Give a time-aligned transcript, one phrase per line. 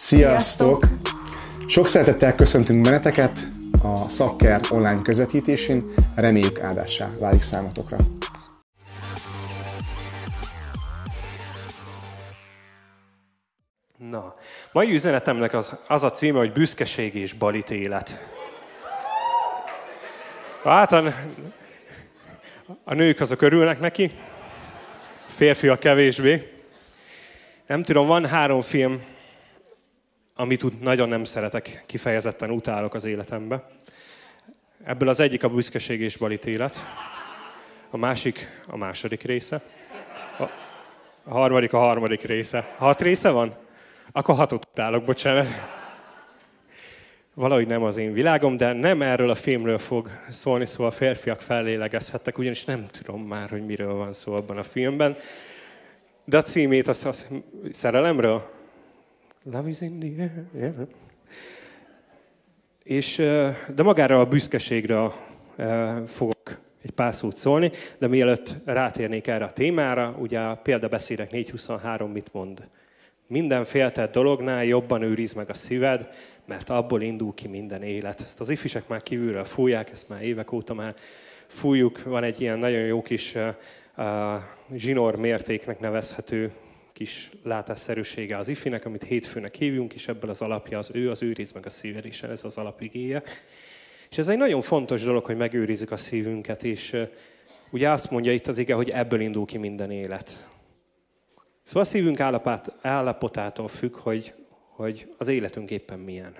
[0.00, 0.84] Sziasztok!
[1.66, 3.48] Sok szeretettel köszöntünk benneteket
[3.82, 5.94] a Szakker online közvetítésén.
[6.14, 7.96] Reméljük áldássá válik számotokra.
[13.96, 14.34] Na,
[14.72, 18.28] mai üzenetemnek az, az a címe, hogy büszkeség és balit élet.
[20.64, 21.14] Hát a,
[22.84, 24.10] a nők azok örülnek neki,
[25.26, 26.62] férfiak kevésbé.
[27.66, 29.16] Nem tudom, van három film,
[30.40, 33.68] amit nagyon nem szeretek, kifejezetten utálok az életembe.
[34.84, 36.82] Ebből az egyik a büszkeség és balit élet,
[37.90, 39.62] a másik a második része,
[40.38, 40.42] a,
[41.22, 42.74] a harmadik a harmadik része.
[42.76, 43.54] Hat része van?
[44.12, 45.46] Akkor hatot utálok, bocsánat.
[47.34, 51.40] Valahogy nem az én világom, de nem erről a filmről fog szólni, szóval a férfiak
[51.40, 55.16] fellélegezhettek, ugyanis nem tudom már, hogy miről van szó abban a filmben.
[56.24, 57.28] De a címét az, az
[57.70, 58.56] szerelemről?
[59.42, 60.44] Love is in the air.
[60.54, 60.88] Yeah.
[62.82, 63.16] És,
[63.74, 65.10] de magára a büszkeségre
[66.06, 72.12] fogok egy pár szót szólni, de mielőtt rátérnék erre a témára, ugye a példabeszédek 4.23
[72.12, 72.68] mit mond?
[73.26, 76.08] Minden féltett dolognál jobban őriz meg a szíved,
[76.46, 78.20] mert abból indul ki minden élet.
[78.20, 80.94] Ezt az ifisek már kívülről fújják, ezt már évek óta már
[81.46, 82.02] fújjuk.
[82.02, 84.42] Van egy ilyen nagyon jó kis uh,
[84.74, 86.52] zsinór mértéknek nevezhető
[86.98, 91.52] kis látásszerűsége az ifinek, amit hétfőnek hívjunk, és ebből az alapja az ő, az őriz
[91.52, 93.22] meg a szíved is, ez az alapigéje.
[94.10, 96.96] És ez egy nagyon fontos dolog, hogy megőrizzük a szívünket, és
[97.70, 100.48] ugye azt mondja itt az ige, hogy ebből indul ki minden élet.
[101.62, 104.34] Szóval a szívünk állapot, állapotától függ, hogy,
[104.68, 106.34] hogy az életünk éppen milyen.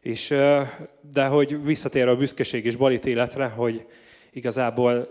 [0.00, 0.28] És,
[1.12, 3.86] de hogy visszatér a büszkeség és balit életre, hogy
[4.30, 5.10] igazából oké,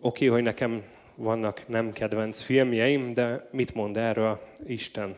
[0.00, 0.82] okay, hogy nekem
[1.16, 5.16] vannak nem kedvenc filmjeim, de mit mond erről Isten?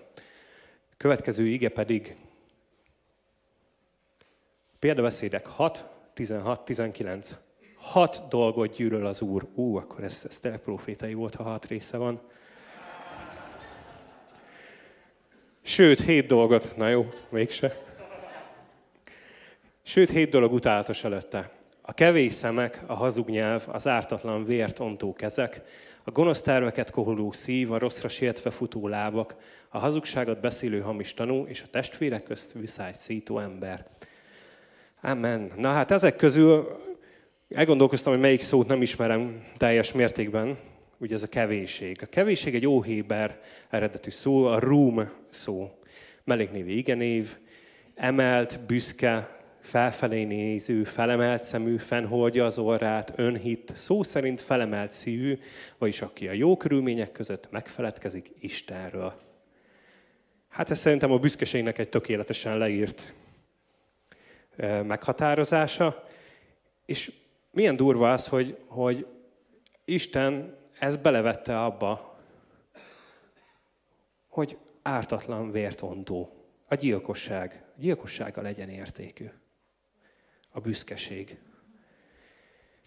[0.96, 2.16] Következő ige pedig
[4.78, 7.36] példabeszédek 6, 16, 19.
[7.74, 9.46] Hat dolgot gyűlöl az Úr.
[9.54, 12.20] Ú, akkor ez, ez profétai volt, ha hat része van.
[15.62, 17.86] Sőt, hét dolgot, na jó, mégse.
[19.82, 21.57] Sőt, hét dolog utálatos előtte.
[21.88, 25.62] A kevés szemek, a hazug nyelv, az ártatlan vért ontó kezek,
[26.04, 29.34] a gonosz terveket koholó szív, a rosszra sietve futó lábak,
[29.68, 33.86] a hazugságot beszélő hamis tanú, és a testvérek közt viszályt szító ember.
[35.00, 35.52] Amen.
[35.56, 36.78] Na hát ezek közül
[37.54, 40.58] elgondolkoztam, hogy melyik szót nem ismerem teljes mértékben,
[40.98, 41.98] ugye ez a kevésség.
[42.02, 45.78] A kevésség egy óhéber eredetű szó, a rúm szó.
[46.24, 47.36] Melléknévi igenév,
[47.94, 49.37] emelt, büszke,
[49.68, 55.38] felfelé néző, felemelt szemű, fennholdja az orrát, önhit, szó szerint felemelt szívű,
[55.78, 59.14] vagyis aki a jó körülmények között megfeledkezik Istenről.
[60.48, 63.14] Hát ez szerintem a büszkeségnek egy tökéletesen leírt
[64.82, 66.04] meghatározása,
[66.86, 67.12] és
[67.50, 69.06] milyen durva az, hogy, hogy
[69.84, 72.18] Isten ez belevette abba,
[74.28, 76.32] hogy ártatlan vértontó.
[76.68, 77.64] A gyilkosság.
[77.76, 79.30] A gyilkossága legyen értékű.
[80.50, 81.38] A büszkeség.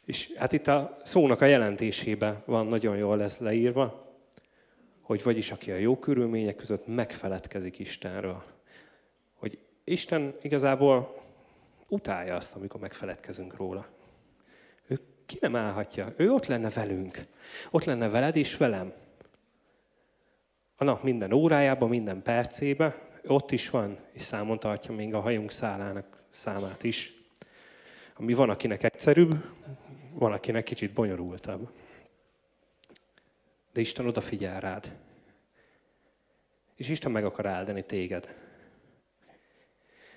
[0.06, 4.16] És hát itt a szónak a jelentésében van nagyon jól ez leírva,
[5.02, 8.44] hogy vagyis aki a jó körülmények között megfeledkezik Istenről.
[9.34, 11.24] Hogy Isten igazából
[11.88, 13.88] utálja azt, amikor megfeledkezünk róla
[15.32, 16.14] ki nem állhatja?
[16.16, 17.26] Ő ott lenne velünk.
[17.70, 18.94] Ott lenne veled és velem.
[20.76, 22.96] A nap minden órájában, minden percében,
[23.26, 27.21] ott is van, és számon tartja még a hajunk szálának számát is.
[28.22, 29.46] Ami van, akinek egyszerűbb,
[30.14, 31.70] van, akinek kicsit bonyolultabb.
[33.74, 34.98] De Isten odafigyel rád.
[36.76, 38.36] És Isten meg akar áldani téged.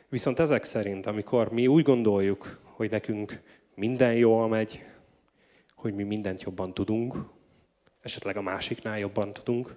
[0.09, 3.41] Viszont ezek szerint, amikor mi úgy gondoljuk, hogy nekünk
[3.75, 4.84] minden jól megy,
[5.75, 7.14] hogy mi mindent jobban tudunk,
[8.00, 9.76] esetleg a másiknál jobban tudunk,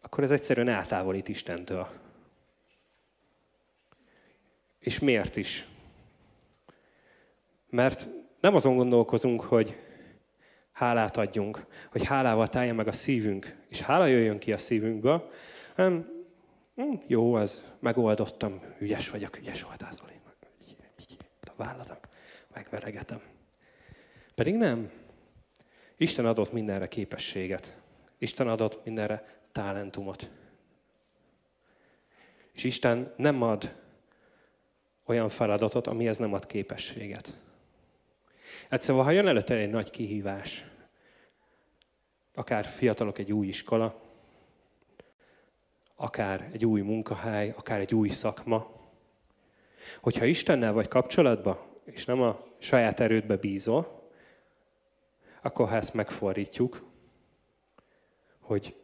[0.00, 1.88] akkor ez egyszerűen eltávolít Istentől.
[4.78, 5.66] És miért is?
[7.74, 8.08] Mert
[8.40, 9.76] nem azon gondolkozunk, hogy
[10.72, 15.30] hálát adjunk, hogy hálával tájja meg a szívünk, és hála jöjjön ki a szívünkből,
[15.74, 16.08] hanem
[16.74, 20.12] hm, jó, az megoldottam, ügyes vagyok, ügyes voltál, Zoli.
[21.40, 22.08] A válladat
[22.52, 23.20] megveregetem.
[24.34, 24.90] Pedig nem.
[25.96, 27.76] Isten adott mindenre képességet.
[28.18, 30.30] Isten adott mindenre talentumot.
[32.52, 33.74] És Isten nem ad
[35.04, 37.42] olyan feladatot, amihez nem ad képességet.
[38.68, 40.66] Egyszerűen, ha jön előtte egy nagy kihívás,
[42.34, 44.02] akár fiatalok egy új iskola,
[45.96, 48.70] akár egy új munkahely, akár egy új szakma.
[50.00, 54.10] Hogyha Istennel vagy kapcsolatban, és nem a saját erődbe bízol,
[55.42, 56.84] akkor ha ezt megfordítjuk,
[58.40, 58.76] hogy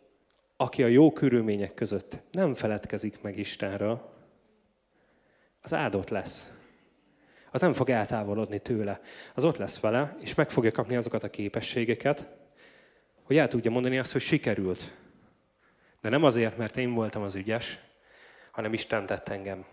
[0.56, 4.10] aki a jó körülmények között nem feledkezik meg Istenről,
[5.60, 6.50] az áldott lesz.
[7.50, 9.00] Az nem fog eltávolodni tőle.
[9.34, 12.28] Az ott lesz vele, és meg fogja kapni azokat a képességeket,
[13.22, 14.96] hogy el tudja mondani azt, hogy sikerült.
[16.00, 17.78] De nem azért, mert én voltam az ügyes,
[18.50, 19.64] hanem Isten tett engem.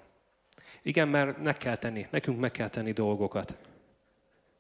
[0.81, 3.55] Igen, mert meg kell tenni, nekünk meg kell tenni dolgokat.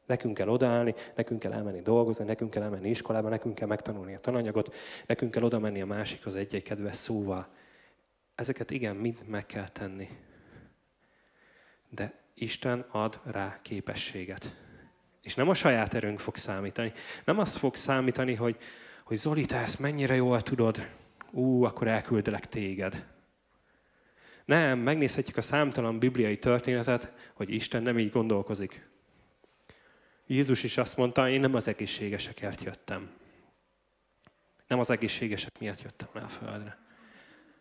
[0.05, 4.19] Nekünk kell odaállni, nekünk kell elmenni dolgozni, nekünk kell elmenni iskolába, nekünk kell megtanulni a
[4.19, 4.75] tananyagot,
[5.05, 7.47] nekünk kell oda menni a másikhoz egy-egy kedves szóval.
[8.35, 10.09] Ezeket igen, mind meg kell tenni.
[11.89, 14.55] De Isten ad rá képességet.
[15.21, 16.93] És nem a saját erőnk fog számítani.
[17.25, 18.57] Nem azt fog számítani, hogy,
[19.03, 20.87] hogy Zoli, te ezt mennyire jól tudod,
[21.31, 23.05] ú, akkor elküldelek téged.
[24.45, 28.87] Nem, megnézhetjük a számtalan bibliai történetet, hogy Isten nem így gondolkozik.
[30.27, 33.09] Jézus is azt mondta, én nem az egészségesekért jöttem.
[34.67, 36.77] Nem az egészségesek miatt jöttem le a földre,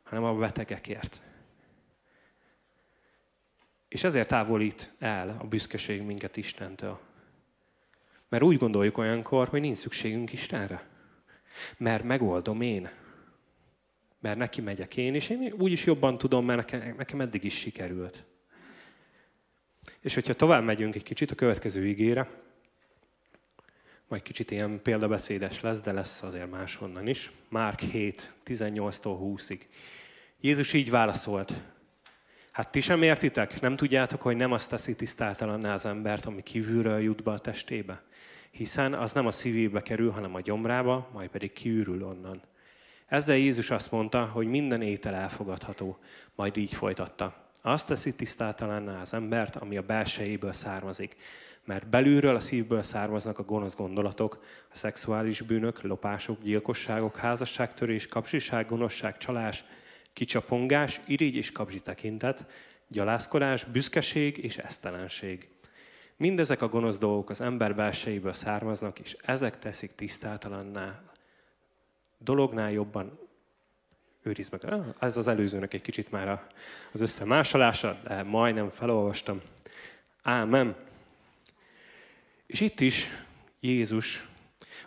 [0.03, 1.21] hanem a betegekért.
[3.97, 6.99] És ezért távolít el a büszkeség minket Istentől.
[8.29, 10.89] Mert úgy gondoljuk olyankor, hogy nincs szükségünk Istenre.
[11.77, 12.91] Mert megoldom én.
[14.21, 17.59] Mert neki megyek én, és én úgy is jobban tudom, mert nekem, nekem eddig is
[17.59, 18.25] sikerült.
[20.01, 22.31] És hogyha tovább megyünk egy kicsit a következő igére,
[24.09, 27.33] majd kicsit ilyen példabeszédes lesz, de lesz azért máshonnan is.
[27.49, 29.61] Márk 7, 18-tól 20-ig.
[30.41, 31.53] Jézus így válaszolt.
[32.57, 33.61] Hát ti sem értitek?
[33.61, 38.03] Nem tudjátok, hogy nem azt teszi tisztátalanná az embert, ami kívülről jut be a testébe?
[38.51, 42.43] Hiszen az nem a szívébe kerül, hanem a gyomrába, majd pedig kiürül onnan.
[43.07, 45.99] Ezzel Jézus azt mondta, hogy minden étel elfogadható,
[46.35, 47.51] majd így folytatta.
[47.63, 51.17] Azt teszi tisztátalanná az embert, ami a belsejéből származik
[51.65, 58.67] mert belülről a szívből származnak a gonosz gondolatok, a szexuális bűnök, lopások, gyilkosságok, házasságtörés, kapcsiság,
[58.67, 59.65] gonoszság, csalás,
[60.17, 62.47] kicsapongás, irigy és kapzsi tekintet,
[62.89, 65.49] gyalászkodás, büszkeség és esztelenség.
[66.17, 71.03] Mindezek a gonosz dolgok az ember belsejéből származnak, és ezek teszik tisztátalanná.
[72.19, 73.19] Dolognál jobban
[74.23, 74.65] őriz meg.
[74.65, 76.47] Ah, ez az előzőnek egy kicsit már
[76.93, 79.41] az összemásolása, de majdnem felolvastam.
[80.23, 80.77] Ámen.
[82.47, 83.09] És itt is
[83.61, 84.29] Jézus,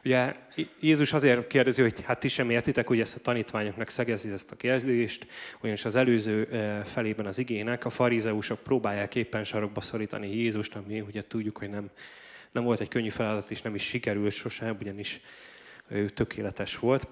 [0.09, 0.35] ugye
[0.79, 4.56] Jézus azért kérdezi, hogy hát ti sem értitek, hogy ezt a tanítványoknak szegezi ezt a
[4.56, 5.27] kérdést,
[5.61, 6.47] ugyanis az előző
[6.85, 11.89] felében az igének a farizeusok próbálják éppen sarokba szorítani Jézust, ami ugye tudjuk, hogy nem,
[12.51, 15.21] nem volt egy könnyű feladat, és nem is sikerült sosem, ugyanis
[15.88, 17.07] ő tökéletes volt.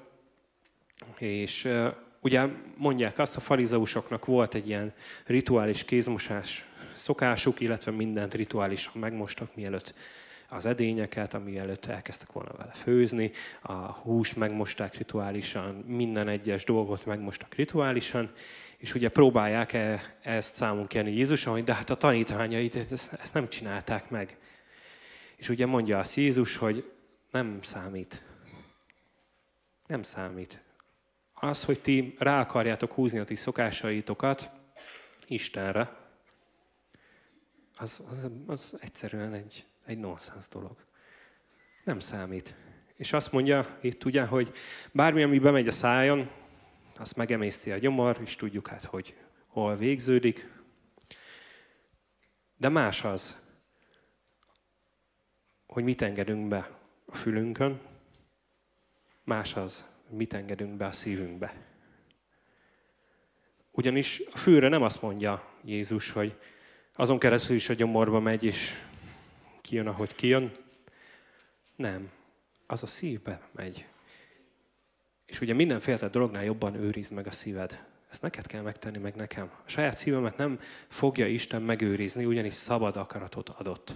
[1.17, 1.67] És
[2.21, 2.45] ugye
[2.75, 4.93] mondják azt, a farizeusoknak volt egy ilyen
[5.25, 6.65] rituális kézmosás
[6.95, 9.93] szokásuk, illetve mindent rituálisan megmostak, mielőtt
[10.49, 17.05] az edényeket, ami előtt elkezdtek volna vele főzni, a húst megmosták rituálisan, minden egyes dolgot
[17.05, 18.31] megmostak rituálisan,
[18.77, 23.33] és ugye próbálják -e ezt számunk kérni Jézuson, hogy de hát a tanítványait ezt, ezt
[23.33, 24.37] nem csinálták meg.
[25.35, 26.91] És ugye mondja azt Jézus, hogy
[27.31, 28.23] nem számít.
[29.87, 30.61] Nem számít.
[31.33, 34.51] Az, hogy ti rá akarjátok húzni a ti szokásaitokat
[35.27, 35.95] Istenre,
[37.77, 40.85] az, az, az egyszerűen egy egy nonsens dolog.
[41.83, 42.55] Nem számít.
[42.95, 44.51] És azt mondja itt ugye, hogy
[44.91, 46.29] bármi, ami bemegy a szájon,
[46.97, 49.15] azt megemészti a gyomor, és tudjuk hát, hogy
[49.47, 50.49] hol végződik.
[52.57, 53.41] De más az,
[55.67, 56.69] hogy mit engedünk be
[57.05, 57.81] a fülünkön,
[59.23, 61.65] más az, mit engedünk be a szívünkbe.
[63.71, 66.37] Ugyanis a fülre nem azt mondja Jézus, hogy
[66.93, 68.86] azon keresztül is a gyomorba megy, és
[69.67, 70.51] kijön, ahogy kijön.
[71.75, 72.11] Nem.
[72.65, 73.85] Az a szívbe megy.
[75.25, 77.85] És ugye mindenféle dolognál jobban őrizd meg a szíved.
[78.09, 79.51] Ezt neked kell megtenni, meg nekem.
[79.65, 83.95] A saját szívemet nem fogja Isten megőrizni, ugyanis szabad akaratot adott.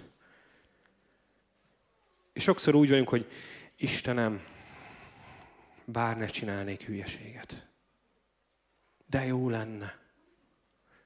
[2.32, 3.30] És sokszor úgy vagyunk, hogy
[3.76, 4.44] Istenem,
[5.84, 7.66] bár ne csinálnék hülyeséget.
[9.06, 9.98] De jó lenne.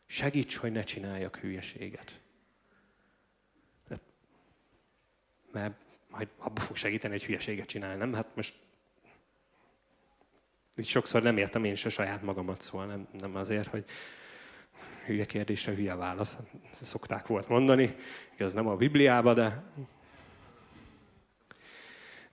[0.07, 2.21] Segíts, hogy ne csináljak hülyeséget.
[5.57, 5.75] Mert
[6.11, 8.13] majd abba fog segíteni, hogy hülyeséget csinálni, nem?
[8.15, 8.55] Hát most
[10.77, 13.85] így sokszor nem értem én a saját magamat, szóval nem, nem azért, hogy
[15.05, 16.39] hülye kérdésre hülye válasz.
[16.73, 17.97] Szokták volt mondani,
[18.35, 19.65] igaz nem a Bibliába, de,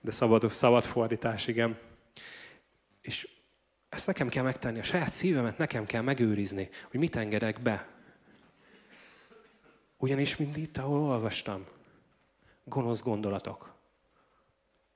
[0.00, 1.78] de szabad, szabad fordítás, igen.
[3.00, 3.28] És
[3.88, 7.88] Ezt nekem kell megtenni, a saját szívemet nekem kell megőrizni, hogy mit engedek be.
[9.96, 11.66] Ugyanis, mint itt, ahol olvastam,
[12.64, 13.74] gonosz gondolatok,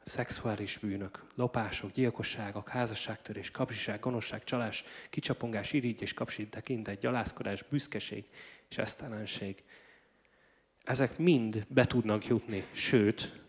[0.04, 8.28] szexuális bűnök, lopások, gyilkosságok, házasságtörés, kapzsiság, gonoszság, csalás, kicsapongás, irigy és kapsit tekintet, gyalázkodás, büszkeség
[8.68, 9.64] és esztelenség.
[10.84, 13.40] Ezek mind be tudnak jutni, sőt,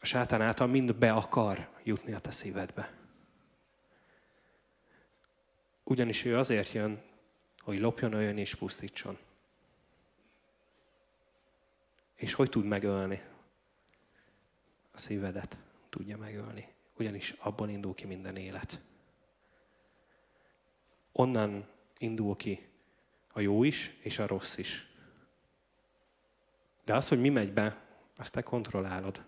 [0.00, 2.92] a sátán által mind be akar jutni a te szívedbe.
[5.84, 7.02] Ugyanis ő azért jön,
[7.58, 9.18] hogy lopjon, olyan és pusztítson.
[12.18, 13.22] És hogy tud megölni?
[14.92, 15.58] A szívedet
[15.88, 16.68] tudja megölni.
[16.96, 18.80] Ugyanis abban indul ki minden élet.
[21.12, 22.68] Onnan indul ki
[23.32, 24.86] a jó is, és a rossz is.
[26.84, 27.82] De az, hogy mi megy be,
[28.16, 29.24] azt te kontrollálod.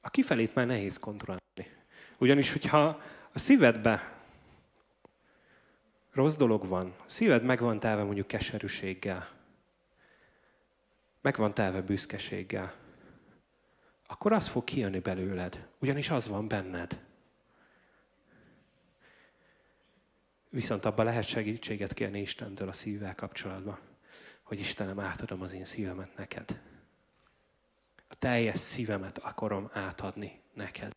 [0.00, 1.76] A kifelét már nehéz kontrollálni.
[2.18, 3.02] Ugyanis, hogyha
[3.32, 4.22] a szívedbe
[6.12, 9.39] rossz dolog van, szíved meg van telve mondjuk keserűséggel,
[11.20, 12.74] meg van telve büszkeséggel,
[14.06, 17.00] akkor az fog kijönni belőled, ugyanis az van benned.
[20.48, 23.78] Viszont abban lehet segítséget kérni Istentől a szívvel kapcsolatban,
[24.42, 26.60] hogy Istenem, átadom az én szívemet neked.
[28.08, 30.94] A teljes szívemet akarom átadni neked.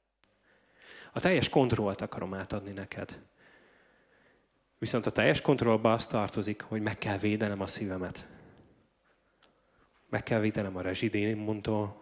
[1.14, 3.22] A teljes kontrollt akarom átadni neked.
[4.78, 8.28] Viszont a teljes kontrollba az tartozik, hogy meg kell védenem a szívemet.
[10.14, 12.02] Meg kell védenem a rezsidénimuntól,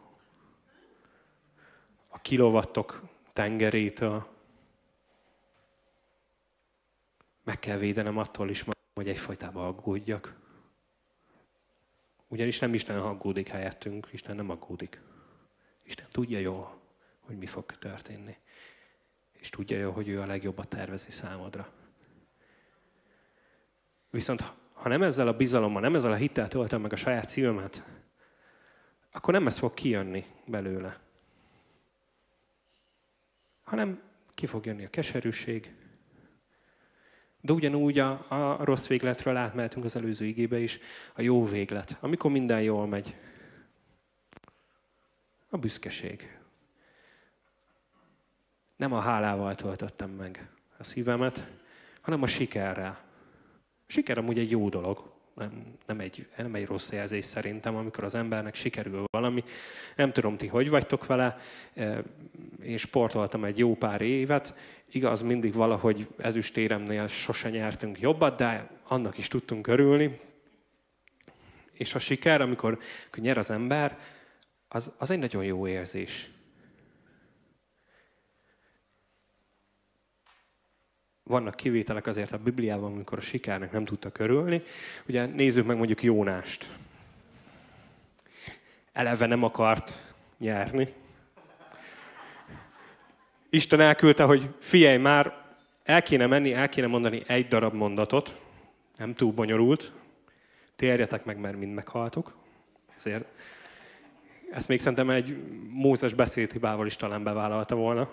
[2.08, 3.02] a kilovattok
[3.34, 4.28] tengerétől.
[7.44, 10.40] Meg kell védenem attól is, hogy egyfajtában aggódjak.
[12.28, 15.02] Ugyanis nem Isten aggódik helyettünk, Isten nem aggódik.
[15.84, 16.82] Isten tudja jól,
[17.20, 18.38] hogy mi fog történni.
[19.32, 21.72] És tudja jól, hogy ő a legjobbat tervezi számodra.
[24.10, 28.00] Viszont ha nem ezzel a bizalommal, nem ezzel a hittel töltöm meg a saját szívemet,
[29.12, 31.00] akkor nem ez fog kijönni belőle.
[33.64, 34.02] Hanem
[34.34, 35.74] ki fog jönni a keserűség,
[37.42, 40.80] de ugyanúgy a, a rossz végletről átmehetünk az előző igébe is,
[41.14, 43.16] a jó véglet, amikor minden jól megy.
[45.50, 46.40] A büszkeség.
[48.76, 51.48] Nem a hálával töltöttem meg a szívemet,
[52.02, 53.04] hanem a sikerrel.
[53.88, 58.04] A siker amúgy egy jó dolog, nem, nem, egy, nem egy rossz jelzés szerintem, amikor
[58.04, 59.44] az embernek sikerül valami.
[59.96, 61.38] Nem tudom, ti hogy vagytok vele.
[62.64, 64.56] Én sportoltam egy jó pár évet.
[64.92, 70.20] Igaz, mindig valahogy ezüstéremnél sose nyertünk jobbat, de annak is tudtunk örülni.
[71.72, 73.98] És a siker, amikor, amikor nyer az ember,
[74.68, 76.30] az, az egy nagyon jó érzés.
[81.32, 84.64] Vannak kivételek azért a Bibliában, amikor a sikernek nem tudtak örülni.
[85.08, 86.70] Ugye nézzük meg mondjuk Jónást.
[88.94, 90.94] Eleve nem akart nyerni.
[93.50, 95.34] Isten elküldte, hogy figyelj már,
[95.84, 98.36] el kéne menni, el kéne mondani egy darab mondatot,
[98.98, 99.92] nem túl bonyolult,
[100.76, 102.36] térjetek meg, mert mind meghaltok.
[102.98, 103.26] Ezért
[104.52, 105.38] ezt még szerintem egy
[105.70, 108.10] Mózes beszédhibával is talán bevállalta volna.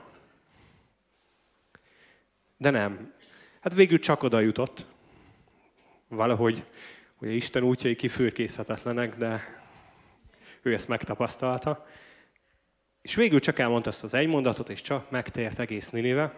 [2.59, 3.13] De nem.
[3.61, 4.87] Hát végül csak oda jutott.
[6.09, 6.65] Valahogy,
[7.19, 9.61] ugye Isten útjai kifürkészhetetlenek, de
[10.63, 11.87] ő ezt megtapasztalta.
[13.03, 16.35] És végül csak elmondta azt az egy mondatot, és csak megtért egész Ninive.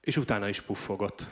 [0.00, 1.28] És utána is puffogott.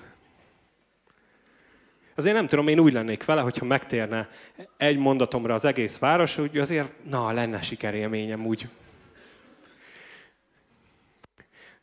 [2.14, 4.28] Azért nem tudom, én úgy lennék vele, hogyha megtérne
[4.76, 8.68] egy mondatomra az egész város, úgy azért, na, lenne sikerélményem úgy.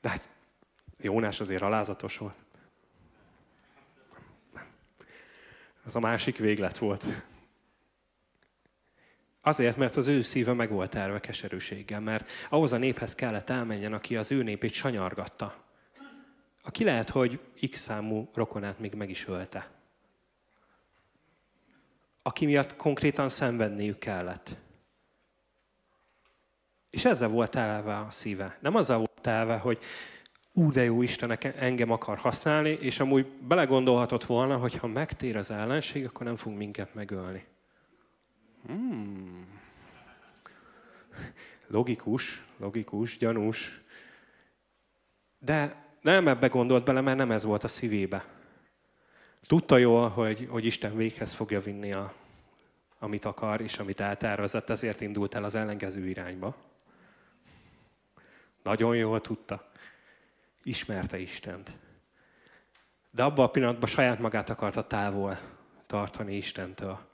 [0.02, 0.30] De hát
[1.02, 2.36] Jónás azért alázatos volt.
[5.84, 7.06] Az a másik véglet volt.
[9.42, 13.94] Azért, mert az ő szíve meg volt terve keserűséggel, mert ahhoz a néphez kellett elmenjen,
[13.94, 15.56] aki az ő népét sanyargatta.
[16.62, 17.40] Aki lehet, hogy
[17.72, 19.70] x számú rokonát még meg is ölte.
[22.22, 24.56] Aki miatt konkrétan szenvedniük kellett.
[26.90, 28.58] És ezzel volt elve a szíve.
[28.62, 29.80] Nem azzal volt elve, hogy
[30.60, 35.52] ú, de jó Isten engem akar használni, és amúgy belegondolhatott volna, hogy ha megtér az
[35.52, 37.46] ellenség, akkor nem fog minket megölni.
[38.68, 39.48] Hmm.
[41.68, 43.82] Logikus, logikus, gyanús.
[45.40, 48.26] De nem ebbe gondolt bele, mert nem ez volt a szívébe.
[49.48, 52.14] Tudta jól, hogy, hogy Isten véghez fogja vinni, a,
[53.00, 56.56] amit akar, és amit eltervezett, ezért indult el az ellenkező irányba.
[58.64, 59.72] Nagyon jól tudta.
[60.64, 61.78] Ismerte Istent.
[63.12, 65.40] De abban a pillanatban saját magát akarta távol
[65.86, 67.08] tartani Istentől.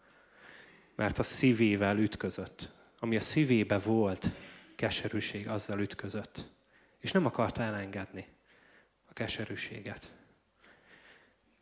[0.95, 2.73] Mert a szívével ütközött.
[2.99, 4.31] Ami a szívébe volt,
[4.75, 6.45] keserűség, azzal ütközött.
[6.99, 8.27] És nem akarta elengedni
[9.05, 10.11] a keserűséget.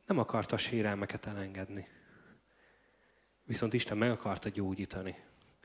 [0.06, 1.88] Nem akarta a sérelmeket elengedni.
[3.44, 5.16] Viszont Isten meg akarta gyógyítani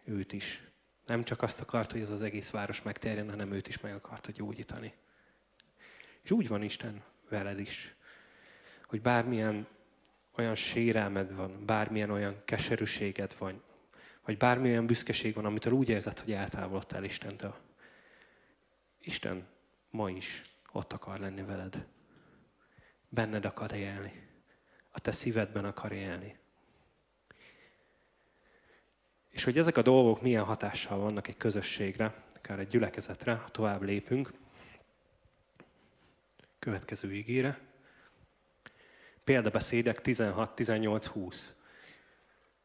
[0.04, 0.62] őt is.
[1.06, 4.32] Nem csak azt akarta, hogy ez az egész város megterjen, hanem őt is meg akarta
[4.32, 4.94] gyógyítani.
[6.28, 7.94] És úgy van Isten veled is,
[8.86, 9.66] hogy bármilyen
[10.36, 13.62] olyan sérelmed van, bármilyen olyan keserűséged van,
[14.24, 17.54] vagy bármilyen büszkeség van, amitől úgy érzed, hogy eltávolodtál Istentől.
[19.00, 19.46] Isten
[19.90, 20.42] ma is
[20.72, 21.86] ott akar lenni veled.
[23.08, 24.28] Benned akar élni.
[24.90, 26.36] A te szívedben akar élni.
[29.28, 33.82] És hogy ezek a dolgok milyen hatással vannak egy közösségre, akár egy gyülekezetre, ha tovább
[33.82, 34.32] lépünk,
[36.68, 37.58] következő ígére.
[39.24, 41.36] Példabeszédek 16-18-20.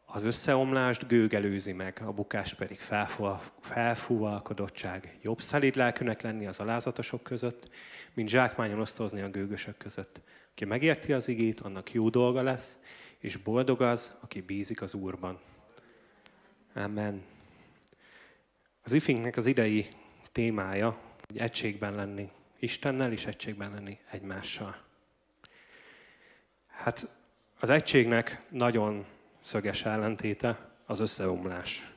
[0.05, 2.79] Az összeomlást gőg előzi meg, a bukás pedig
[3.61, 5.17] felfúvalkodottság.
[5.21, 7.69] Jobb szelíd lelkűnek lenni az alázatosok között,
[8.13, 10.21] mint zsákmányon osztozni a gőgösök között.
[10.51, 12.77] Aki megérti az igét, annak jó dolga lesz,
[13.17, 15.39] és boldog az, aki bízik az Úrban.
[16.73, 17.23] Amen.
[18.81, 19.87] Az ifinknek az idei
[20.31, 22.29] témája, hogy egységben lenni
[22.63, 24.77] Istennel, és egységben lenni egymással.
[26.67, 27.07] Hát
[27.59, 29.05] az egységnek nagyon
[29.41, 31.93] szöges ellentéte az összeomlás.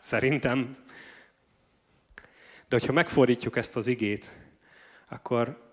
[0.00, 0.84] Szerintem.
[2.68, 4.30] De hogyha megfordítjuk ezt az igét,
[5.08, 5.72] akkor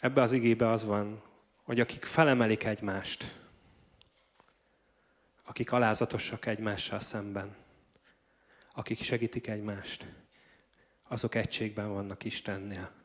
[0.00, 1.22] ebbe az igébe az van,
[1.62, 3.40] hogy akik felemelik egymást,
[5.42, 7.56] akik alázatosak egymással szemben,
[8.74, 10.06] akik segítik egymást,
[11.08, 13.00] azok egységben vannak Istennél,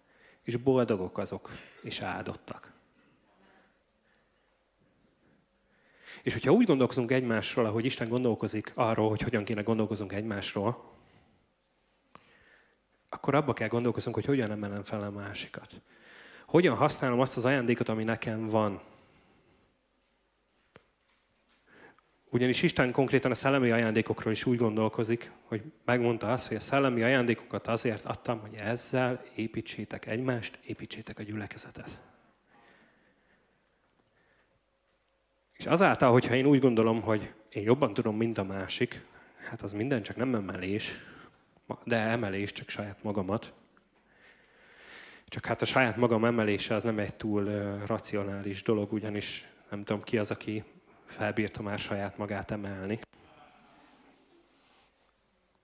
[0.48, 1.50] és boldogok azok,
[1.82, 2.74] és áldottak.
[6.24, 10.93] És hogyha úgy gondolkozunk egymásról, ahogy Isten gondolkozik arról, hogy hogyan kéne gondolkozunk egymásról,
[13.10, 15.82] akkor abba kell gondolkoznunk, hogy hogyan emelem fel a másikat.
[16.45, 18.82] Hogyan használom azt az ajándékot, ami nekem van,
[22.30, 27.02] Ugyanis Isten konkrétan a szellemi ajándékokról is úgy gondolkozik, hogy megmondta azt, hogy a szellemi
[27.02, 32.00] ajándékokat azért adtam, hogy ezzel építsétek egymást, építsétek a gyülekezetet.
[35.54, 39.06] És azáltal, hogyha én úgy gondolom, hogy én jobban tudom, mint a másik,
[39.50, 40.98] hát az minden csak nem emelés,
[41.84, 43.54] de emelés csak saját magamat.
[45.28, 47.44] Csak hát a saját magam emelése az nem egy túl
[47.86, 50.63] racionális dolog, ugyanis nem tudom ki az, aki
[51.08, 53.00] felbírta már saját magát emelni.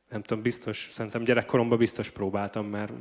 [0.10, 2.92] Nem tudom, biztos, szerintem gyerekkoromban biztos próbáltam, mert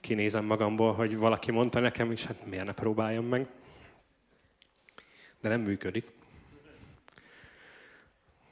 [0.00, 3.48] kinézem magamból, hogy valaki mondta nekem is, hát miért ne próbáljam meg.
[5.40, 6.10] De nem működik.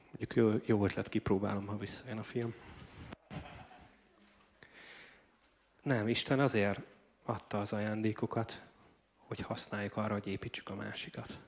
[0.04, 2.54] Mondjuk jó, jó ötlet, kipróbálom, ha visszajön a film.
[5.82, 6.80] Nem, Isten azért
[7.24, 8.62] adta az ajándékokat,
[9.16, 11.38] hogy használjuk arra, hogy építsük a másikat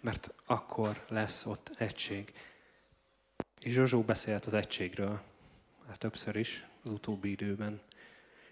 [0.00, 2.32] mert akkor lesz ott egység.
[3.60, 5.22] És Zsozsó beszélt az egységről,
[5.88, 7.80] hát többször is az utóbbi időben.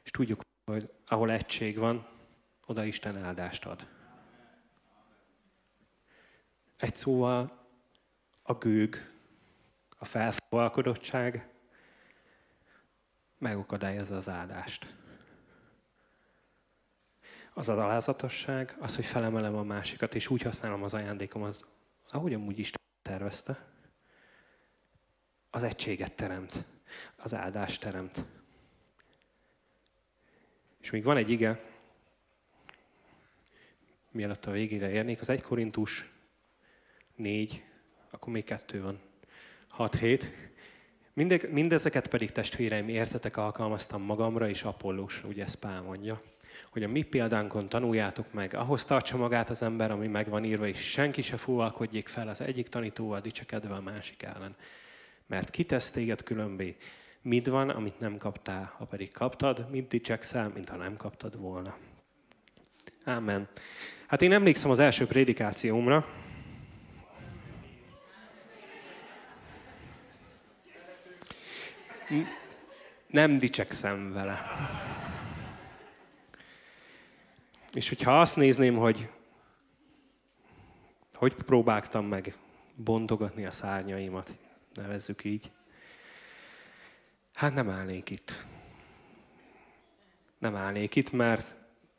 [0.03, 2.09] És tudjuk, hogy ahol egység van,
[2.67, 3.87] oda Isten áldást ad.
[6.77, 7.67] Egy szóval
[8.43, 9.12] a gőg,
[9.99, 11.49] a felfogalkodottság
[13.38, 14.95] megakadályozza az áldást
[17.59, 21.66] az az alázatosság, az, hogy felemelem a másikat, és úgy használom az ajándékomat,
[22.11, 23.66] ahogy amúgy Isten tervezte.
[25.51, 26.64] Az egységet teremt,
[27.16, 28.25] az áldást teremt.
[30.81, 31.61] És még van egy ige,
[34.11, 36.12] mielőtt a végére érnék, az 1 Korintus
[37.14, 37.64] 4,
[38.11, 39.01] akkor még kettő van,
[39.79, 40.25] 6-7.
[41.51, 46.37] mindezeket pedig testvéreim értetek alkalmaztam magamra és Apollósra, ugye ezt Pál mondja
[46.70, 50.66] hogy a mi példánkon tanuljátok meg, ahhoz tartsa magát az ember, ami meg van írva,
[50.66, 54.57] és senki se fúvalkodjék fel az egyik tanítóval dicsekedve a másik ellen.
[55.26, 56.76] Mert kitesz téged különbé.
[57.22, 61.76] Mit van, amit nem kaptál, ha pedig kaptad, mit dicsekszel, mintha nem kaptad volna.
[63.04, 63.48] Ámen.
[64.07, 66.07] Hát én emlékszem az első prédikációmra,
[73.07, 74.40] nem dicsekszem vele.
[77.79, 79.09] És hogyha azt nézném, hogy
[81.14, 82.37] hogy próbáltam meg
[82.75, 84.37] bontogatni a szárnyaimat,
[84.75, 85.51] nevezzük így,
[87.33, 88.47] hát nem állnék itt.
[90.38, 91.55] nem állnék itt, mert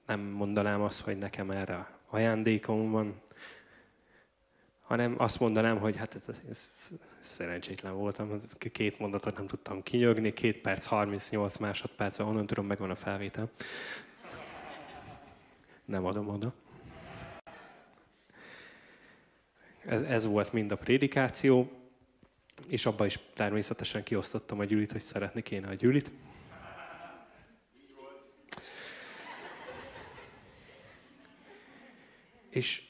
[0.06, 3.22] nem mondanám azt, hogy nekem erre ajándékom van,
[4.82, 6.72] hanem azt mondanám, hogy hát ez, ez, ez
[7.20, 12.96] szerencsétlen voltam, két mondatot nem tudtam kinyögni, két perc, 38 másodpercben, onnan tudom, megvan a
[12.96, 13.52] felvétel.
[15.90, 16.54] Nem adom oda.
[19.86, 21.72] Ez, ez volt mind a prédikáció,
[22.68, 26.12] és abba is természetesen kiosztottam a gyűlit, hogy szeretni kéne a gyűlit.
[32.50, 32.84] És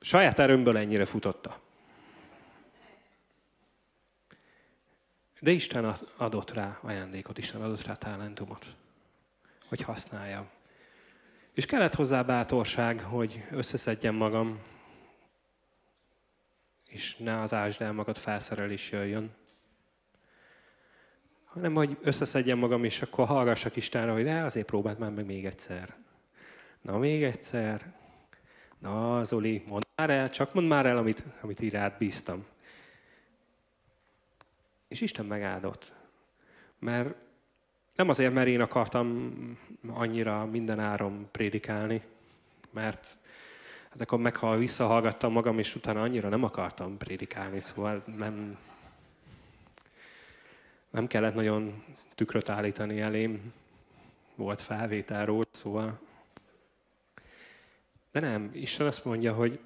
[0.00, 1.60] saját erőmből ennyire futotta.
[5.40, 8.74] De Isten adott rá ajándékot, Isten adott rá talentumot,
[9.68, 10.55] hogy használjam.
[11.56, 14.60] És kellett hozzá bátorság, hogy összeszedjem magam,
[16.86, 19.34] és ne az ásd el magad felszerelés jöjjön,
[21.44, 25.44] hanem hogy összeszedjem magam, és akkor hallgassak Istenre, hogy de azért próbáld már meg még
[25.44, 25.96] egyszer.
[26.80, 27.92] Na, még egyszer.
[28.78, 32.46] Na, Zoli, mondd már el, csak mondd már el, amit, amit így rád bíztam.
[34.88, 35.92] És Isten megáldott.
[36.78, 37.14] Mert
[37.96, 39.32] nem azért, mert én akartam
[39.88, 42.02] annyira minden áron prédikálni,
[42.70, 43.18] mert
[43.90, 48.58] hát akkor meg, ha visszahallgattam magam, és utána annyira nem akartam prédikálni, szóval nem,
[50.90, 53.52] nem kellett nagyon tükröt állítani elém,
[54.34, 56.00] volt felvétel róla, szóval.
[58.12, 59.60] De nem, Isten azt mondja, hogy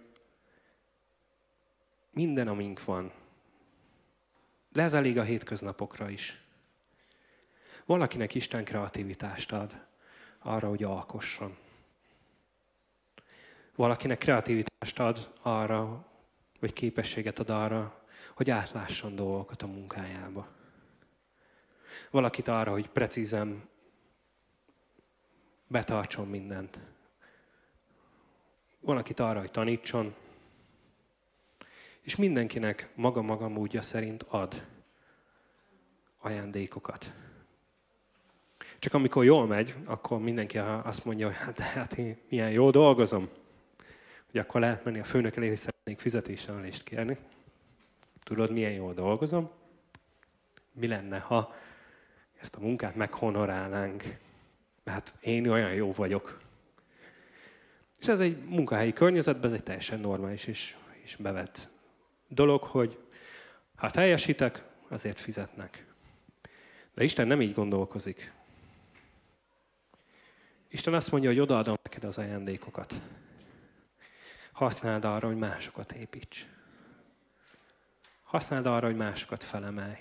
[2.11, 3.13] minden, amink van,
[4.73, 6.41] de ez elég a hétköznapokra is.
[7.91, 9.87] Valakinek Isten kreativitást ad
[10.39, 11.57] arra, hogy alkosson.
[13.75, 16.07] Valakinek kreativitást ad arra,
[16.61, 20.49] vagy képességet ad arra, hogy átlásson dolgokat a munkájába.
[22.11, 23.69] Valakit arra, hogy precízen
[25.67, 26.79] betartson mindent.
[28.81, 30.15] Valakit arra, hogy tanítson,
[32.01, 34.67] és mindenkinek maga-maga módja szerint ad
[36.19, 37.13] ajándékokat.
[38.81, 43.29] Csak amikor jól megy, akkor mindenki azt mondja, hogy hát, hát én milyen jól dolgozom.
[44.31, 47.17] Hogy akkor lehet menni a főnök elé, hogy szeretnék fizetésemelést kérni.
[48.23, 49.51] Tudod, milyen jól dolgozom?
[50.73, 51.55] Mi lenne, ha
[52.41, 54.17] ezt a munkát meghonorálnánk?
[54.85, 56.41] Hát én olyan jó vagyok.
[57.99, 61.69] És ez egy munkahelyi környezetben, ez egy teljesen normális és, és bevett
[62.29, 62.99] dolog, hogy
[63.77, 65.87] ha teljesítek, azért fizetnek.
[66.95, 68.33] De Isten nem így gondolkozik.
[70.73, 73.01] Isten azt mondja, hogy odaadom neked az ajándékokat.
[74.53, 76.47] Használd arra, hogy másokat építs.
[78.23, 79.99] Használd arra, hogy másokat felemelj.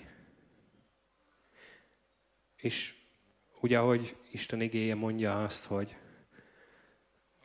[2.56, 2.94] És
[3.60, 5.96] ugye, ahogy Isten igéje mondja azt, hogy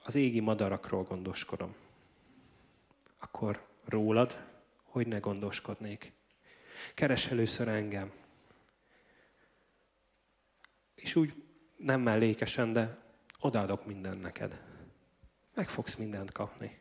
[0.03, 1.75] az égi madarakról gondoskodom,
[3.17, 4.45] akkor rólad
[4.95, 6.11] hogy ne gondoskodnék.
[6.93, 8.11] Keres először engem.
[10.95, 11.33] És úgy
[11.77, 13.04] nem mellékesen, de
[13.45, 14.61] odaadok mindent neked.
[15.53, 16.79] Meg fogsz mindent kapni.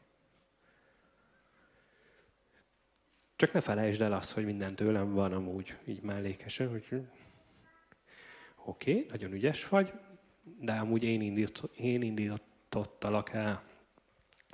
[3.37, 6.85] Csak ne felejtsd el azt, hogy minden tőlem van amúgy így mellékesen, hogy
[8.64, 9.92] oké, okay, nagyon ügyes vagy,
[10.61, 13.62] de amúgy én, indít, én indítottalak el.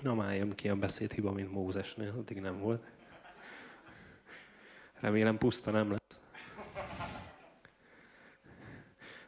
[0.03, 2.85] Na már jön ki a beszédhiba, mint Mózesnél, addig nem volt.
[4.95, 6.21] Remélem puszta nem lesz.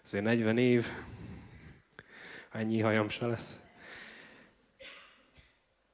[0.05, 0.87] Azért 40 év,
[2.53, 3.61] ennyi hajam se lesz.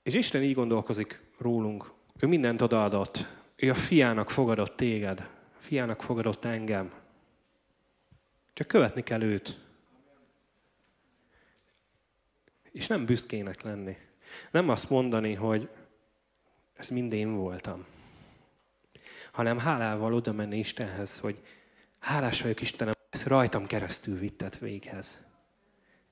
[0.03, 1.92] És Isten így gondolkozik rólunk.
[2.18, 3.27] Ő mindent odaadott.
[3.57, 5.21] Ő a fiának fogadott téged.
[5.59, 6.92] A fiának fogadott engem.
[8.53, 9.61] Csak követni kell őt.
[12.71, 13.97] És nem büszkének lenni.
[14.51, 15.68] Nem azt mondani, hogy
[16.75, 17.87] ez mind én voltam
[19.38, 21.42] hanem hálával oda menni Istenhez, hogy
[21.99, 25.27] hálás vagyok Istenem, ezt rajtam keresztül vittet véghez.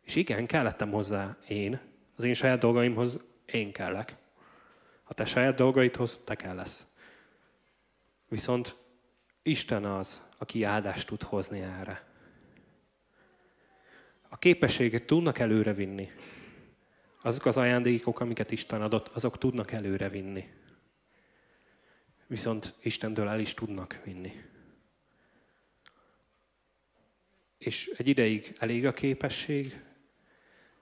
[0.06, 1.80] És igen, kellettem hozzá én,
[2.16, 4.16] az én saját dolgaimhoz én kellek.
[5.04, 6.86] A te saját dolgaidhoz te kell lesz.
[8.28, 8.76] Viszont
[9.42, 12.04] Isten az, aki áldást tud hozni erre.
[14.28, 16.10] A képességet tudnak előre vinni.
[17.22, 20.48] Azok az ajándékok, amiket Isten adott, azok tudnak előre vinni
[22.26, 24.32] viszont Istentől el is tudnak vinni.
[27.58, 29.80] És egy ideig elég a képesség,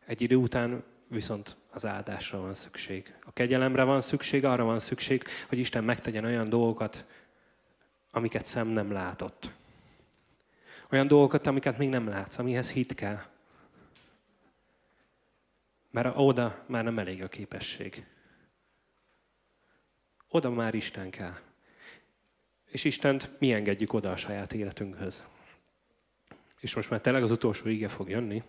[0.06, 3.14] egy idő után viszont az áldásra van szükség.
[3.24, 7.04] A kegyelemre van szükség, arra van szükség, hogy Isten megtegyen olyan dolgokat,
[8.10, 9.50] amiket szem nem látott.
[10.90, 13.22] Olyan dolgokat, amiket még nem látsz, amihez hit kell.
[15.90, 18.06] Mert oda már nem elég a képesség.
[20.28, 21.34] Oda már Isten kell.
[22.64, 25.24] És Istent mi engedjük oda a saját életünkhöz.
[26.60, 28.42] És most már tényleg az utolsó ige fog jönni.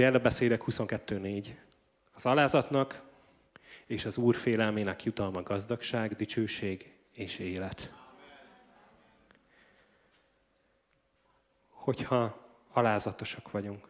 [0.00, 1.46] Példabeszédek 22.4.
[2.12, 3.02] Az alázatnak
[3.86, 7.92] és az Úr félelmének jutalma gazdagság, dicsőség és élet.
[11.68, 13.88] Hogyha alázatosak vagyunk,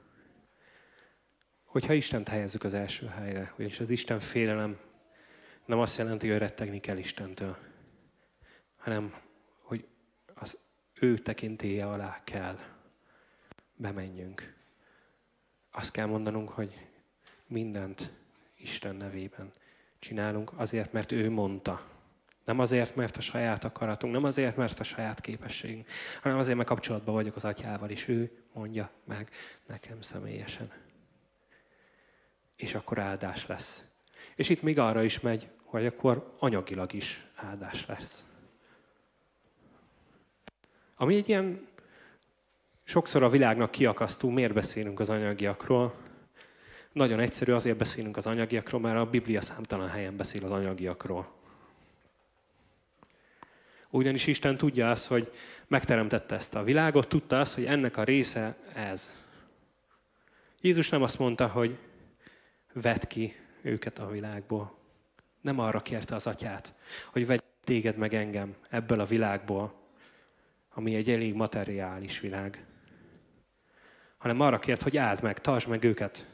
[1.64, 4.78] hogyha Istent helyezzük az első helyre, és az Isten félelem
[5.64, 7.56] nem azt jelenti, hogy rettegni kell Istentől,
[8.76, 9.14] hanem
[9.62, 9.86] hogy
[10.34, 10.58] az
[11.00, 12.58] ő tekintélye alá kell
[13.76, 14.58] bemenjünk.
[15.70, 16.86] Azt kell mondanunk, hogy
[17.46, 18.10] mindent
[18.56, 19.50] Isten nevében
[19.98, 21.88] csinálunk azért, mert ő mondta.
[22.44, 25.88] Nem azért, mert a saját akaratunk, nem azért, mert a saját képességünk,
[26.22, 29.30] hanem azért, mert kapcsolatban vagyok az atyával, és ő mondja meg
[29.66, 30.72] nekem személyesen.
[32.56, 33.84] És akkor áldás lesz.
[34.34, 38.24] És itt még arra is megy, hogy akkor anyagilag is áldás lesz.
[40.96, 41.68] Ami egy ilyen
[42.90, 45.94] sokszor a világnak kiakasztó, miért beszélünk az anyagiakról?
[46.92, 51.32] Nagyon egyszerű, azért beszélünk az anyagiakról, mert a Biblia számtalan helyen beszél az anyagiakról.
[53.90, 55.32] Ugyanis Isten tudja azt, hogy
[55.66, 59.16] megteremtette ezt a világot, tudta azt, hogy ennek a része ez.
[60.60, 61.78] Jézus nem azt mondta, hogy
[62.72, 64.78] vedd ki őket a világból.
[65.40, 66.74] Nem arra kérte az atyát,
[67.12, 69.74] hogy vegy téged meg engem ebből a világból,
[70.74, 72.64] ami egy elég materiális világ.
[74.20, 76.26] Hanem arra kért, hogy áld meg, tartsd meg őket.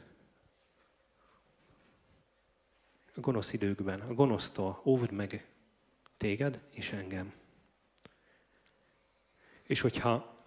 [3.15, 5.45] A gonosz időkben, a gonosztól óvd meg
[6.17, 7.33] téged és engem.
[9.63, 10.43] És hogyha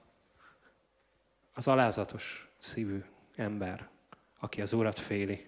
[1.53, 3.89] az alázatos szívű ember,
[4.39, 5.47] aki az Urat féli,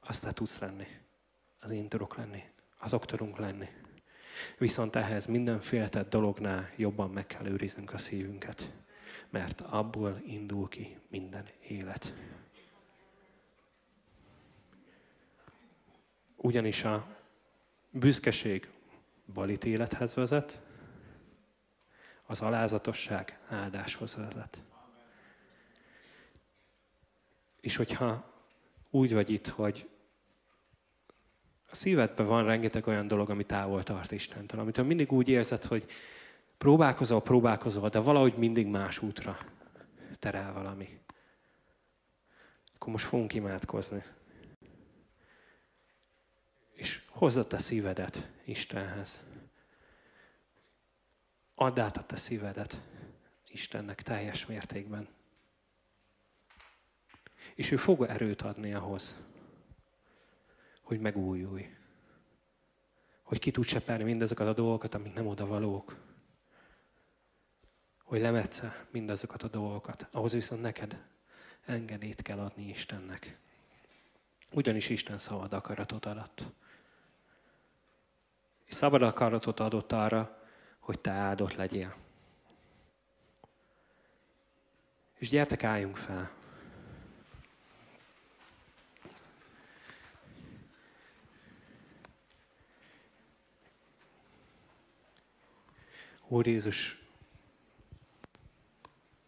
[0.00, 0.86] azt te tudsz lenni.
[1.60, 2.42] Az én tudok lenni.
[2.78, 3.68] Azok tudunk lenni.
[4.58, 8.72] Viszont ehhez minden féltett dolognál jobban meg kell őriznünk a szívünket.
[9.30, 12.14] Mert abból indul ki minden élet.
[16.36, 17.16] Ugyanis a
[17.90, 18.70] büszkeség
[19.34, 20.60] balit élethez vezet,
[22.26, 24.58] az alázatosság áldáshoz vezet.
[27.60, 28.32] És hogyha
[28.90, 29.88] úgy vagy itt, hogy
[31.70, 35.90] a szívedben van rengeteg olyan dolog, ami távol tart Istentől, amitől mindig úgy érzed, hogy
[36.58, 39.38] próbálkozol, próbálkozol, de valahogy mindig más útra
[40.18, 41.00] terel valami.
[42.74, 44.02] Akkor most fogunk imádkozni.
[46.72, 49.22] És hozd a te szívedet Istenhez.
[51.54, 52.80] Add át a te szívedet
[53.48, 55.08] Istennek teljes mértékben.
[57.54, 59.16] És ő fog erőt adni ahhoz,
[60.82, 61.66] hogy megújulj.
[63.22, 66.07] Hogy ki tud seperni mindezeket a dolgokat, amik nem odavalók.
[68.08, 70.06] Hogy lemetsze mindazokat a dolgokat.
[70.10, 71.04] Ahhoz viszont neked
[71.64, 73.38] engedélyt kell adni Istennek.
[74.52, 76.44] Ugyanis Isten szabad akaratot adott.
[78.64, 80.42] És szabad akaratot adott arra,
[80.78, 81.96] hogy te áldott legyél.
[85.14, 86.30] És gyertek, álljunk fel.
[96.26, 97.07] Úr Jézus,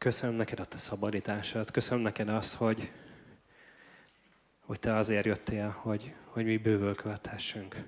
[0.01, 2.93] köszönöm neked a te szabadítását, köszönöm neked azt, hogy,
[4.61, 7.85] hogy te azért jöttél, hogy, hogy mi bővül követhessünk.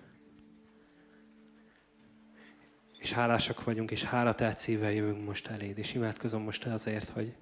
[2.99, 7.37] És hálásak vagyunk, és hálatát szívvel jövünk most eléd, és imádkozom most azért, hogy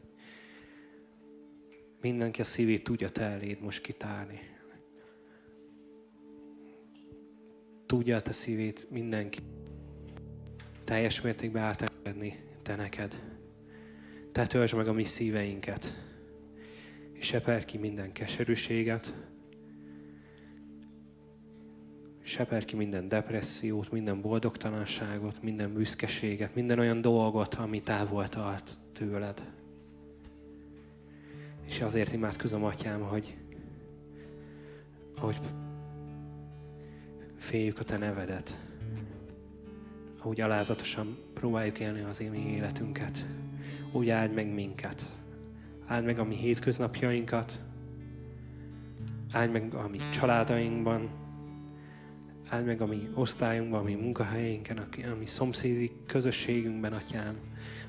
[2.01, 4.41] mindenki a szívét tudja te eléd most kitárni.
[7.87, 9.39] Tudja a te szívét mindenki
[10.85, 13.30] teljes mértékben átengedni te neked.
[14.33, 15.95] Te töltsd meg a mi szíveinket,
[17.13, 19.15] és seper ki minden keserűséget,
[22.23, 29.43] seper ki minden depressziót, minden boldogtalanságot, minden büszkeséget, minden olyan dolgot, ami távol tart tőled.
[31.67, 33.37] És azért imádkozom, Atyám, hogy
[35.17, 35.41] ahogy
[37.37, 38.59] féljük a Te nevedet,
[40.19, 43.27] ahogy alázatosan próbáljuk élni az én életünket,
[43.93, 45.07] úgy áld meg minket.
[45.87, 47.61] Áld meg a mi hétköznapjainkat,
[49.33, 51.11] áld meg a mi családainkban,
[52.49, 57.37] áld meg a mi osztályunkban, a mi munkahelyénken, a mi szomszédi közösségünkben, Atyám,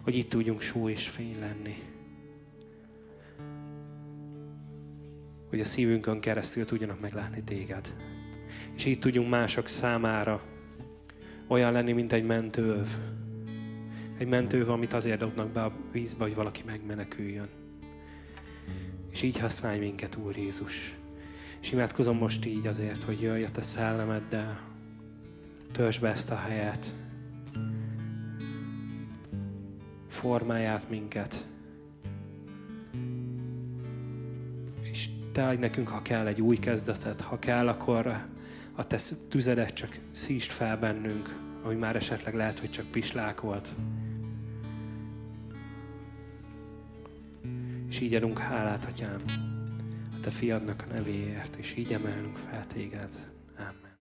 [0.01, 1.75] hogy itt tudjunk só és fény lenni.
[5.49, 7.93] Hogy a szívünkön keresztül tudjanak meglátni Téged.
[8.75, 10.41] És így tudjunk mások számára
[11.47, 12.87] olyan lenni, mint egy mentőöv.
[14.21, 17.49] Egy mentőöv, amit azért dobnak be a vízbe, hogy valaki megmeneküljön.
[19.11, 20.95] És így használj minket, Úr Jézus.
[21.61, 24.59] És imádkozom most így azért, hogy jöjj a te szellemeddel,
[25.71, 26.93] törzs be ezt a helyet,
[30.07, 31.47] formáját minket.
[34.81, 38.07] És te adj nekünk, ha kell, egy új kezdetet, ha kell, akkor
[38.75, 43.73] a te tüzedet csak szítsd fel bennünk, ami már esetleg lehet, hogy csak pislák volt.
[48.01, 49.21] És így adunk hálát, Atyám,
[50.11, 53.09] a Te fiadnak a nevéért, és így emelünk fel Téged.
[53.57, 53.99] Amen.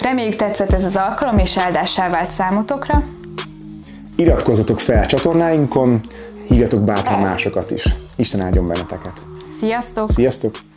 [0.00, 3.04] Reméljük tetszett ez az alkalom, és áldássá vált számotokra.
[4.16, 6.00] Iratkozzatok fel csatornáinkon,
[6.46, 7.94] hívjatok bátran másokat is.
[8.16, 9.20] Isten áldjon benneteket.
[9.60, 10.10] Sziasztok!
[10.10, 10.67] Sziasztok!